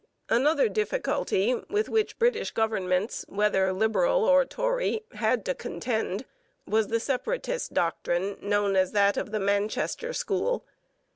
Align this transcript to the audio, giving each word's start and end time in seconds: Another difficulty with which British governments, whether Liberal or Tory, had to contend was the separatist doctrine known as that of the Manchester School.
Another 0.29 0.67
difficulty 0.67 1.53
with 1.69 1.87
which 1.87 2.17
British 2.17 2.49
governments, 2.49 3.23
whether 3.29 3.71
Liberal 3.71 4.23
or 4.25 4.45
Tory, 4.45 5.03
had 5.11 5.45
to 5.45 5.53
contend 5.53 6.25
was 6.65 6.87
the 6.87 6.99
separatist 6.99 7.75
doctrine 7.75 8.35
known 8.41 8.75
as 8.75 8.93
that 8.93 9.15
of 9.15 9.29
the 9.29 9.39
Manchester 9.39 10.11
School. 10.11 10.65